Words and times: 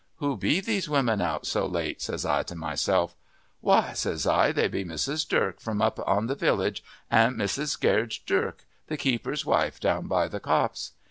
Who 0.15 0.35
be 0.35 0.61
these 0.61 0.89
women 0.89 1.21
out 1.21 1.45
so 1.45 1.67
late? 1.67 2.01
says 2.01 2.25
I 2.25 2.41
to 2.41 2.55
myself. 2.55 3.15
Why, 3.59 3.93
says 3.93 4.25
I, 4.25 4.51
they 4.51 4.67
be 4.67 4.83
Mrs. 4.83 5.27
Durk 5.27 5.59
from 5.59 5.79
up 5.79 5.99
in 5.99 6.25
the 6.25 6.33
village 6.33 6.83
an' 7.11 7.35
Mrs. 7.35 7.79
Gaarge 7.79 8.25
Durk, 8.25 8.65
the 8.87 8.97
keeper's 8.97 9.45
wife 9.45 9.79
down 9.79 10.07
by 10.07 10.27
the 10.27 10.39
copse. 10.39 10.93